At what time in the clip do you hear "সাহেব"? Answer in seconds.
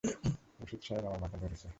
0.83-1.03